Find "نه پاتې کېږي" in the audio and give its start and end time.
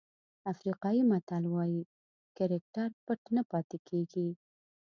3.35-4.27